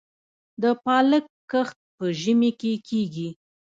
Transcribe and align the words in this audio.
د 0.61 0.63
پالک 0.85 1.25
کښت 1.51 1.77
په 1.97 2.05
ژمي 2.21 2.51
کې 2.59 2.73
کیږي؟ 2.87 3.29